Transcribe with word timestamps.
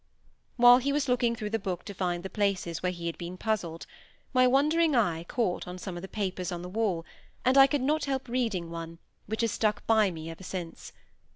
While 0.57 0.79
he 0.79 0.91
was 0.91 1.07
looking 1.07 1.35
through 1.35 1.51
the 1.51 1.59
book 1.59 1.85
to 1.85 1.93
find 1.93 2.23
the 2.23 2.29
places 2.31 2.81
where 2.81 2.91
he 2.91 3.05
had 3.05 3.19
been 3.19 3.37
puzzled, 3.37 3.85
my 4.33 4.47
wandering 4.47 4.95
eye 4.95 5.23
caught 5.25 5.67
on 5.67 5.77
some 5.77 5.95
of 5.95 6.01
the 6.01 6.07
papers 6.07 6.51
on 6.51 6.63
the 6.63 6.69
wall, 6.69 7.05
and 7.45 7.55
I 7.55 7.67
could 7.67 7.81
not 7.83 8.05
help 8.05 8.27
reading 8.27 8.71
one, 8.71 8.97
which 9.27 9.41
has 9.41 9.51
stuck 9.51 9.85
by 9.85 10.09
me 10.09 10.31
ever 10.31 10.43
since. 10.43 10.91